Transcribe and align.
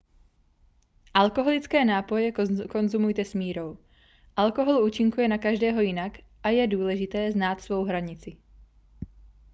alkoholické 1.21 1.79
nápoje 1.85 2.27
konzumujte 2.73 3.23
s 3.25 3.33
mírou 3.41 3.69
alkohol 4.43 4.83
účinkuje 4.87 5.27
na 5.27 5.37
každého 5.37 5.81
jinak 5.81 6.17
a 6.43 6.49
je 6.49 6.67
důležité 6.67 7.31
znát 7.31 7.61
svou 7.61 7.83
hranici 7.85 8.37